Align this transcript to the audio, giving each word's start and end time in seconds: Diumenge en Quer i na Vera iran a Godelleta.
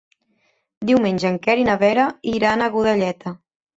Diumenge 0.91 1.29
en 1.31 1.37
Quer 1.45 1.57
i 1.65 1.67
na 1.67 1.77
Vera 1.85 2.07
iran 2.35 2.65
a 2.65 2.71
Godelleta. 2.79 3.37